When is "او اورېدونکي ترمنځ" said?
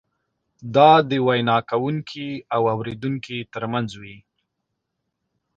2.55-3.89